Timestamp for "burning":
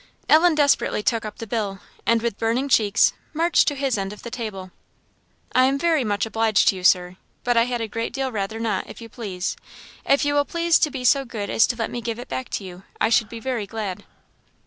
2.39-2.67